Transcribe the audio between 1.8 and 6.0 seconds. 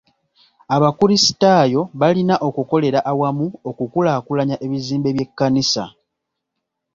balina okukolera awamu okukulaakulanya ebizimbe by'ekkanisa.